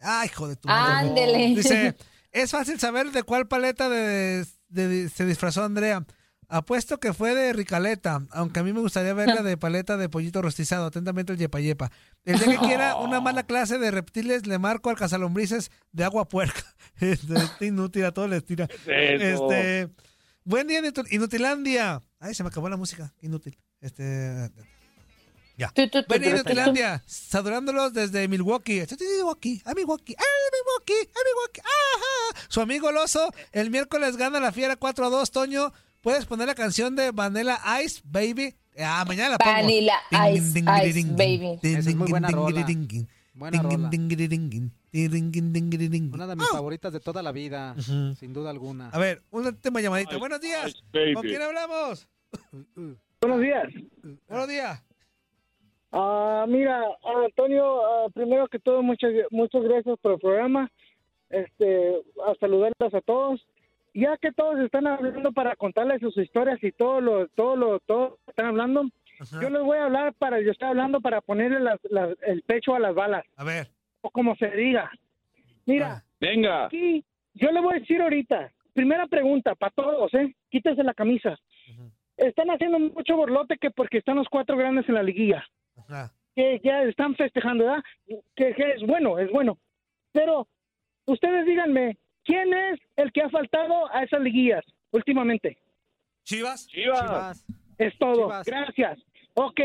Ay, 0.00 0.26
hijo 0.28 0.48
de 0.48 0.56
tu 0.56 0.68
madre. 0.68 1.08
Ándele. 1.08 1.38
Dice, 1.54 1.96
es 2.32 2.50
fácil 2.50 2.78
saber 2.80 3.10
de 3.10 3.22
cuál 3.22 3.46
paleta 3.48 3.88
de, 3.88 4.44
de- 4.68 5.08
se 5.08 5.24
disfrazó 5.26 5.62
Andrea. 5.64 6.04
Apuesto 6.52 6.98
que 6.98 7.14
fue 7.14 7.34
de 7.34 7.52
Ricaleta, 7.52 8.26
aunque 8.30 8.58
a 8.60 8.62
mí 8.64 8.72
me 8.72 8.80
gustaría 8.80 9.14
verla 9.14 9.42
de 9.42 9.56
paleta 9.56 9.96
de 9.96 10.08
pollito 10.08 10.42
rostizado. 10.42 10.86
Atentamente 10.86 11.32
el 11.32 11.38
yepa 11.38 11.60
yepa. 11.60 11.90
El 12.24 12.38
día 12.40 12.48
que 12.48 12.58
quiera 12.66 12.96
una 12.96 13.20
mala 13.20 13.44
clase 13.44 13.78
de 13.78 13.90
reptiles, 13.92 14.46
le 14.46 14.58
marco 14.58 14.90
al 14.90 14.96
cazalombrices 14.96 15.70
de 15.92 16.04
agua 16.04 16.28
puerca. 16.28 16.62
Este, 17.00 17.32
este 17.34 17.66
inútil, 17.66 18.04
a 18.04 18.12
todos 18.12 18.28
les 18.28 18.44
tira. 18.44 18.68
Este, 18.86 19.88
buen 20.44 20.66
día, 20.66 20.80
Inutil- 20.82 21.06
Inutilandia. 21.10 22.02
Ay, 22.18 22.34
se 22.34 22.42
me 22.42 22.48
acabó 22.50 22.68
la 22.68 22.76
música. 22.76 23.14
Inútil. 23.22 23.56
Este, 23.80 24.50
tu, 25.90 26.04
Buen 26.08 26.20
día. 26.20 26.30
Inutilandia. 26.32 27.02
Saludándolos 27.06 27.94
desde 27.94 28.28
Milwaukee. 28.28 28.80
Estoy 28.80 28.98
de 28.98 29.14
Milwaukee, 29.14 29.62
a 29.64 29.72
Milwaukee, 29.72 30.14
a 30.14 30.22
Milwaukee, 30.52 31.08
a 31.08 31.20
Milwaukee. 31.24 31.60
Ajá. 31.60 32.46
Su 32.48 32.60
amigo 32.60 32.90
el 32.90 32.96
oso, 32.98 33.32
el 33.52 33.70
miércoles 33.70 34.16
gana 34.18 34.40
la 34.40 34.52
fiera 34.52 34.76
4 34.76 35.06
a 35.06 35.10
2, 35.10 35.30
Toño 35.30 35.72
puedes 36.00 36.26
poner 36.26 36.46
la 36.46 36.54
canción 36.54 36.96
de 36.96 37.10
Vanilla 37.10 37.58
Ice, 37.82 38.00
baby. 38.04 38.54
Ah, 38.78 39.04
mañana 39.06 39.30
la 39.30 39.38
pongo. 39.38 39.52
Vanilla 39.52 40.00
Ice, 40.32 40.62
baby. 40.62 41.58
Es 41.62 41.94
muy 41.94 42.10
buena 42.10 42.30
rola. 42.30 42.66
Buena. 43.34 43.62
Una 43.62 43.80
de 46.26 46.36
mis 46.36 46.48
oh. 46.50 46.52
favoritas 46.52 46.92
de 46.92 47.00
toda 47.00 47.22
la 47.22 47.32
vida, 47.32 47.74
uh 47.76 47.80
-huh. 47.80 48.14
sin 48.16 48.32
duda 48.32 48.50
alguna. 48.50 48.90
A 48.90 48.98
ver, 48.98 49.22
un 49.30 49.56
tema 49.60 49.80
llamadito. 49.80 50.18
Buenos 50.18 50.40
días. 50.40 50.74
Ice, 50.92 51.14
¿Con 51.14 51.22
quién 51.22 51.40
hablamos? 51.40 52.08
Buenos 53.20 53.40
días. 53.40 53.68
Buenos 54.28 54.48
días. 54.48 54.82
Uh, 55.92 56.46
mira, 56.46 56.82
Antonio, 57.24 58.06
uh, 58.06 58.10
primero 58.12 58.46
que 58.48 58.58
todo, 58.60 58.82
muchas, 58.82 59.10
muchas 59.30 59.62
gracias 59.62 59.98
por 60.00 60.12
el 60.12 60.18
programa. 60.18 60.70
Este, 61.30 61.96
a 62.26 62.34
saludarlos 62.40 62.94
a 62.94 63.00
todos. 63.00 63.40
Ya 63.94 64.16
que 64.18 64.30
todos 64.32 64.58
están 64.60 64.86
hablando 64.86 65.32
para 65.32 65.56
contarles 65.56 66.00
sus 66.00 66.16
historias 66.16 66.62
y 66.62 66.70
todo 66.72 67.00
lo, 67.00 67.28
todo 67.28 67.56
lo, 67.56 67.80
todo 67.80 68.18
están 68.28 68.46
hablando, 68.46 68.84
yo 69.42 69.50
les 69.50 69.62
voy 69.62 69.78
a 69.78 69.84
hablar 69.84 70.14
para, 70.14 70.40
yo 70.40 70.52
estoy 70.52 70.68
hablando 70.68 71.00
para 71.00 71.20
ponerle 71.20 71.60
las- 71.60 71.80
las- 71.90 72.16
el 72.22 72.42
pecho 72.42 72.74
a 72.74 72.78
las 72.78 72.94
balas, 72.94 73.24
A 73.36 73.44
ver. 73.44 73.68
o 74.02 74.10
como 74.10 74.36
se 74.36 74.48
diga. 74.52 74.90
Mira, 75.66 76.04
Venga. 76.20 76.66
aquí, 76.66 77.04
yo 77.34 77.50
le 77.50 77.60
voy 77.60 77.74
a 77.76 77.80
decir 77.80 78.00
ahorita, 78.00 78.50
primera 78.72 79.06
pregunta 79.08 79.54
para 79.54 79.72
todos, 79.72 80.12
¿eh? 80.14 80.34
Quítense 80.50 80.82
la 80.84 80.94
camisa. 80.94 81.36
Están 82.16 82.50
haciendo 82.50 82.78
mucho 82.78 83.16
borlote 83.16 83.56
que 83.58 83.70
porque 83.70 83.98
están 83.98 84.16
los 84.16 84.28
cuatro 84.28 84.56
grandes 84.56 84.88
en 84.88 84.94
la 84.94 85.02
liguilla. 85.02 85.44
Ajá. 85.76 86.12
que 86.36 86.60
ya 86.62 86.84
están 86.84 87.16
festejando, 87.16 87.64
¿verdad? 87.64 87.82
Que, 88.36 88.54
que 88.54 88.70
es 88.76 88.82
bueno, 88.86 89.18
es 89.18 89.30
bueno. 89.32 89.58
Pero 90.12 90.46
ustedes 91.06 91.44
díganme, 91.44 91.98
¿quién 92.30 92.54
es 92.54 92.80
el 92.96 93.12
que 93.12 93.22
ha 93.22 93.28
faltado 93.28 93.92
a 93.92 94.04
esas 94.04 94.20
liguillas 94.20 94.64
últimamente? 94.92 95.58
¿Chivas? 96.24 96.68
Chivas. 96.68 97.00
Chivas. 97.00 97.46
Es 97.78 97.98
todo. 97.98 98.26
Chivas. 98.26 98.46
Gracias. 98.46 98.98
Ok. 99.34 99.60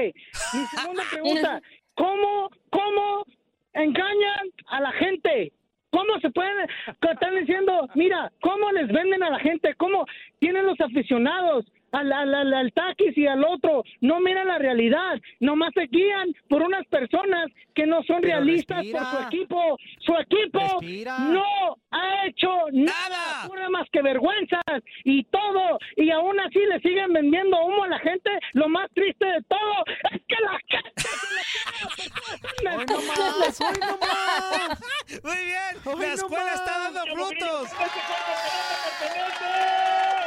Mi 0.53 0.65
segunda 0.65 1.03
pregunta, 1.11 1.61
¿cómo, 1.93 2.49
cómo 2.71 3.25
engañan 3.73 4.49
a 4.67 4.81
la 4.81 4.91
gente? 4.93 5.53
¿Cómo 5.91 6.19
se 6.19 6.29
pueden, 6.31 6.67
están 6.87 7.35
diciendo, 7.35 7.87
mira, 7.93 8.31
cómo 8.41 8.71
les 8.71 8.87
venden 8.87 9.23
a 9.23 9.29
la 9.29 9.39
gente? 9.39 9.75
¿Cómo 9.75 10.05
tienen 10.39 10.65
los 10.65 10.79
aficionados 10.81 11.65
al, 11.91 12.11
al, 12.11 12.33
al, 12.33 12.53
al 12.53 12.73
taquis 12.73 13.17
y 13.17 13.27
al 13.27 13.43
otro, 13.43 13.83
no 14.01 14.19
miran 14.19 14.47
la 14.47 14.57
realidad, 14.57 15.19
nomás 15.39 15.71
se 15.73 15.87
guían 15.87 16.33
por 16.49 16.61
unas 16.61 16.85
personas 16.87 17.47
que 17.73 17.85
no 17.85 18.03
son 18.03 18.21
realistas 18.23 18.77
respira. 18.79 18.99
por 18.99 19.09
su 19.09 19.27
equipo. 19.27 19.77
Su 19.99 20.13
equipo 20.17 20.59
Respira. 20.81 21.19
no 21.19 21.77
ha 21.91 22.25
hecho 22.27 22.49
nada, 22.71 23.47
pura 23.47 23.69
más 23.69 23.87
que 23.91 24.01
vergüenzas 24.01 24.61
y 25.03 25.23
todo, 25.25 25.77
y 25.97 26.09
aún 26.11 26.39
así 26.39 26.59
le 26.59 26.79
siguen 26.81 27.13
vendiendo 27.13 27.57
humo 27.65 27.83
a 27.83 27.87
la 27.89 27.99
gente. 27.99 28.29
Lo 28.53 28.67
más 28.69 28.89
triste 28.93 29.25
de 29.25 29.41
todo 29.47 29.83
es 30.11 30.21
que 30.27 30.35
la 30.43 30.59
gente 30.67 31.01
se 31.01 32.63
lo 32.63 32.71
¡Hoy 32.77 32.85
no 32.87 33.01
más! 33.01 33.61
¡Hoy 33.61 33.75
no 33.79 33.97
más! 34.01 34.79
Muy 35.23 35.45
bien, 35.45 35.75
Hoy 35.85 36.05
la 36.05 36.13
escuela 36.13 36.53
está 36.53 36.79
dando 36.79 37.01
frutos. 37.13 37.69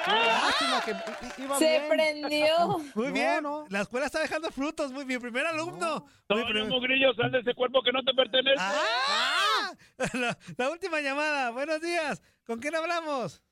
Lástima 0.08 0.80
que 0.84 0.90
i- 0.90 1.44
iba 1.44 1.56
Se 1.58 1.68
bien. 1.78 1.88
prendió. 1.88 2.68
Muy 2.94 3.06
No, 3.08 3.12
bien, 3.12 3.42
no. 3.42 3.66
la 3.70 3.80
escuela 3.82 4.06
está 4.06 4.20
dejando 4.20 4.50
frutos. 4.50 4.92
Muy 4.92 5.04
bien, 5.04 5.20
primer 5.20 5.46
alumno. 5.46 6.00
Muy 6.00 6.42
Toño 6.42 6.46
prim- 6.48 6.68
Mugrillo, 6.68 7.14
sal 7.14 7.30
de 7.32 7.40
ese 7.40 7.54
cuerpo 7.54 7.82
que 7.82 7.92
no 7.92 8.02
te 8.02 8.12
pertenece. 8.14 8.56
¡Ah! 8.60 9.72
La, 10.14 10.38
la 10.56 10.70
última 10.70 11.00
llamada. 11.00 11.50
Buenos 11.50 11.80
días. 11.80 12.22
¿Con 12.46 12.60
quién 12.60 12.74
hablamos? 12.74 13.42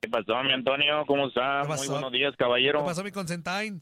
¿Qué 0.00 0.08
pasó, 0.08 0.42
mi 0.44 0.52
Antonio? 0.52 1.04
¿Cómo 1.06 1.26
está? 1.28 1.64
Muy 1.64 1.88
buenos 1.88 2.12
días, 2.12 2.34
caballero. 2.36 2.80
¿Qué 2.80 2.84
pasó, 2.86 3.02
mi 3.02 3.10
consentine? 3.10 3.80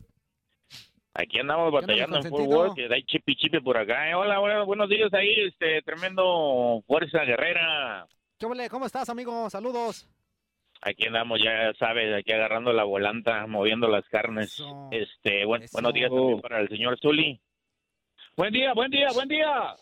Aquí 1.14 1.38
andamos 1.40 1.72
batallando 1.72 2.18
en? 2.20 2.32
Worth, 2.32 2.74
que 2.74 2.88
hay 2.92 3.02
chipi 3.04 3.34
chipi 3.36 3.60
por 3.60 3.76
acá. 3.76 4.08
Eh, 4.08 4.14
Hola, 4.14 4.38
bueno, 4.38 4.64
buenos 4.64 4.88
días 4.88 5.12
ahí, 5.12 5.28
este 5.46 5.82
tremendo 5.82 6.82
fuerza 6.86 7.18
guerrera. 7.24 8.06
¿Qué? 8.38 8.46
¿Cómo 8.70 8.86
estás, 8.86 9.08
amigo? 9.10 9.50
Saludos. 9.50 10.08
Aquí 10.84 11.06
andamos, 11.06 11.38
ya 11.42 11.72
sabes, 11.78 12.12
aquí 12.14 12.32
agarrando 12.32 12.72
la 12.72 12.82
volanta, 12.84 13.46
moviendo 13.46 13.86
las 13.88 14.04
carnes. 14.08 14.54
Eso. 14.54 14.88
Este, 14.90 15.44
buen- 15.44 15.62
Eso. 15.62 15.72
buenos 15.74 15.92
días 15.94 16.10
también 16.10 16.40
para 16.40 16.60
el 16.60 16.68
señor 16.68 16.98
Zuli. 17.00 17.40
Buen 18.36 18.52
día, 18.52 18.72
buen 18.74 18.90
día, 18.90 19.08
buen 19.14 19.28
día. 19.28 19.76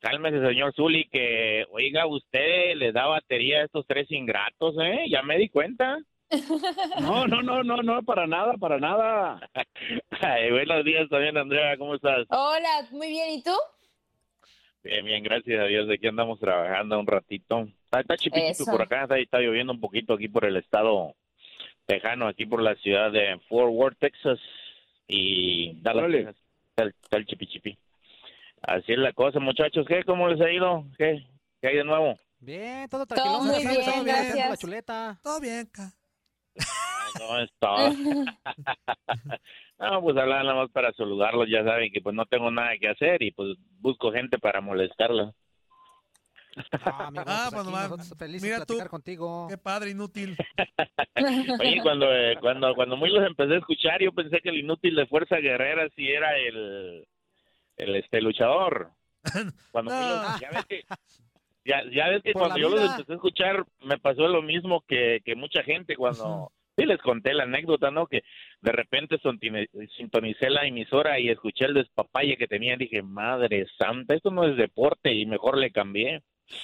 Cálmese, 0.00 0.44
señor 0.46 0.74
Zuli, 0.74 1.08
que, 1.08 1.64
oiga, 1.70 2.06
usted 2.06 2.74
le 2.76 2.92
da 2.92 3.06
batería 3.06 3.60
a 3.60 3.64
estos 3.64 3.86
tres 3.86 4.10
ingratos, 4.10 4.74
¿eh? 4.82 5.04
Ya 5.08 5.22
me 5.22 5.38
di 5.38 5.48
cuenta. 5.48 5.98
No, 7.00 7.26
no, 7.28 7.42
no, 7.42 7.62
no, 7.62 7.76
no, 7.82 8.02
para 8.02 8.26
nada, 8.26 8.54
para 8.54 8.78
nada. 8.78 9.38
Ay, 10.20 10.50
buenos 10.50 10.84
días 10.84 11.08
también, 11.08 11.36
Andrea, 11.36 11.76
¿cómo 11.76 11.94
estás? 11.94 12.26
Hola, 12.30 12.86
muy 12.90 13.08
bien. 13.08 13.30
¿Y 13.38 13.42
tú? 13.42 13.52
Bien, 14.82 15.04
bien, 15.04 15.22
gracias 15.22 15.60
a 15.60 15.64
Dios. 15.64 15.88
Aquí 15.90 16.06
andamos 16.06 16.40
trabajando 16.40 16.98
un 16.98 17.06
ratito. 17.06 17.68
Está, 17.98 18.00
está 18.00 18.16
chipi 18.16 18.40
chipi 18.40 18.50
Eso. 18.50 18.64
por 18.70 18.82
acá, 18.82 19.02
está, 19.02 19.18
está 19.18 19.38
lloviendo 19.38 19.72
un 19.72 19.80
poquito 19.80 20.14
aquí 20.14 20.28
por 20.28 20.44
el 20.44 20.56
estado 20.56 21.14
tejano, 21.86 22.26
aquí 22.26 22.44
por 22.46 22.60
la 22.62 22.74
ciudad 22.76 23.12
de 23.12 23.38
Fort 23.48 23.70
Worth, 23.72 23.98
Texas. 23.98 24.38
Y 25.06 25.80
Dallas. 25.82 26.10
Texas. 26.10 26.36
Está, 26.70 26.82
el- 26.84 26.94
está 27.02 27.16
el 27.18 27.26
chipi 27.26 27.46
chipi. 27.46 27.78
Así 28.62 28.92
es 28.92 28.98
la 28.98 29.12
cosa, 29.12 29.38
muchachos. 29.40 29.86
¿Qué? 29.86 30.02
¿Cómo 30.04 30.28
les 30.28 30.40
ha 30.40 30.50
ido? 30.50 30.84
¿Qué? 30.96 31.24
¿Qué 31.60 31.68
hay 31.68 31.76
de 31.76 31.84
nuevo? 31.84 32.18
Bien, 32.40 32.88
todo 32.88 33.06
tranquilo. 33.06 33.40
muy 33.42 33.52
ya 33.54 33.60
sabes, 33.60 33.68
bien, 33.68 33.74
todo 33.80 33.90
haciendo 33.90 34.12
gracias. 34.12 34.50
La 34.50 34.56
chuleta. 34.56 35.20
Todo 35.22 35.40
bien, 35.40 35.66
ca. 35.72 35.92
No, 37.20 37.40
es 37.40 37.50
todo. 37.60 37.90
no, 39.78 40.02
pues 40.02 40.16
hablar 40.16 40.44
nada 40.44 40.56
más 40.56 40.70
para 40.70 40.92
saludarlos. 40.92 41.48
Ya 41.48 41.62
saben 41.62 41.92
que 41.92 42.00
pues 42.00 42.14
no 42.16 42.26
tengo 42.26 42.50
nada 42.50 42.72
que 42.80 42.88
hacer 42.88 43.22
y 43.22 43.30
pues 43.30 43.56
busco 43.80 44.10
gente 44.10 44.38
para 44.38 44.60
molestarlos. 44.60 45.32
Ah, 46.84 47.06
amigo, 47.08 47.24
Ah, 47.26 47.48
pues 47.52 47.64
nosotros 47.66 48.14
felices 48.18 48.42
mira 48.42 48.58
de 48.60 48.66
tú. 48.66 48.78
contigo. 48.88 49.46
Qué 49.48 49.58
padre, 49.58 49.90
inútil. 49.90 50.36
Oye, 51.60 51.80
cuando, 51.82 52.12
eh, 52.14 52.36
cuando, 52.40 52.74
cuando 52.74 52.96
muy 52.96 53.10
los 53.10 53.26
empecé 53.26 53.54
a 53.54 53.58
escuchar, 53.58 54.00
yo 54.02 54.12
pensé 54.12 54.40
que 54.40 54.50
el 54.50 54.58
inútil 54.58 54.94
de 54.94 55.06
Fuerza 55.06 55.36
Guerrera 55.38 55.88
sí 55.96 56.08
era 56.08 56.36
el, 56.36 57.06
el 57.76 57.96
este 57.96 58.20
luchador. 58.20 58.90
Cuando 59.72 59.90
muy 59.90 60.00
No. 60.04 60.22
los- 60.22 60.40
ya 60.40 60.50
ves 60.50 60.64
que, 60.66 60.84
ya, 61.64 61.82
ya 61.90 62.08
ves 62.10 62.22
que 62.22 62.32
cuando 62.34 62.58
yo 62.58 62.68
los 62.68 62.90
empecé 62.90 63.12
a 63.12 63.16
escuchar, 63.16 63.64
me 63.80 63.96
pasó 63.98 64.28
lo 64.28 64.42
mismo 64.42 64.82
que, 64.86 65.20
que 65.24 65.34
mucha 65.34 65.62
gente 65.62 65.96
cuando... 65.96 66.50
Sí, 66.76 66.84
les 66.86 67.00
conté 67.00 67.32
la 67.32 67.44
anécdota, 67.44 67.92
¿no? 67.92 68.08
Que 68.08 68.24
de 68.60 68.72
repente 68.72 69.16
sintonicé 69.96 70.50
la 70.50 70.66
emisora 70.66 71.20
y 71.20 71.28
escuché 71.30 71.66
el 71.66 71.74
despapalle 71.74 72.36
que 72.36 72.48
tenía. 72.48 72.76
Dije, 72.76 73.00
madre 73.00 73.64
santa, 73.78 74.16
esto 74.16 74.32
no 74.32 74.44
es 74.44 74.56
deporte 74.56 75.14
y 75.14 75.24
mejor 75.24 75.56
le 75.56 75.70
cambié. 75.70 76.20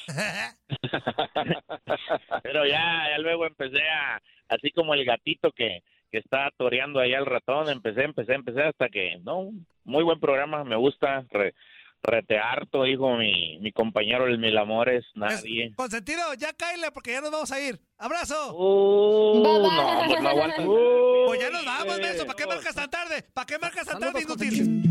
Pero 2.42 2.66
ya, 2.66 3.08
ya 3.10 3.18
luego 3.18 3.46
empecé 3.46 3.82
a, 3.88 4.20
así 4.48 4.70
como 4.72 4.94
el 4.94 5.04
gatito 5.04 5.52
que, 5.52 5.82
que 6.10 6.18
está 6.18 6.50
toreando 6.56 6.98
ahí 7.00 7.14
al 7.14 7.26
ratón, 7.26 7.68
empecé, 7.68 8.02
empecé, 8.04 8.34
empecé 8.34 8.62
hasta 8.62 8.88
que, 8.88 9.18
no, 9.22 9.50
muy 9.84 10.02
buen 10.04 10.20
programa, 10.20 10.64
me 10.64 10.76
gusta, 10.76 11.24
re, 11.30 11.54
rete 12.02 12.38
harto, 12.38 12.84
dijo 12.84 13.16
mi, 13.16 13.58
mi 13.60 13.72
compañero 13.72 14.26
el 14.26 14.38
Mil 14.38 14.56
Amores, 14.58 15.04
nadie. 15.14 15.72
Consentido, 15.76 16.34
ya 16.34 16.52
cáele 16.52 16.90
porque 16.92 17.12
ya 17.12 17.20
nos 17.20 17.30
vamos 17.30 17.52
a 17.52 17.60
ir. 17.60 17.80
¡Abrazo! 17.98 18.54
Uh, 18.56 19.42
Bye, 19.42 19.52
bye. 19.52 19.70
no, 19.70 20.02
pues 20.08 20.22
no 20.22 20.28
aguanto. 20.28 20.62
Pues 21.30 21.42
ya 21.42 21.50
nos 21.50 21.64
vamos. 21.64 22.00
¿Para 22.26 22.34
qué 22.34 22.46
marcas 22.46 22.74
tan 22.74 22.90
tarde? 22.90 23.22
¿Para 23.32 23.46
qué 23.46 23.56
marcas 23.56 23.86
tan 23.86 24.00
tarde, 24.00 24.22
inútil? 24.22 24.90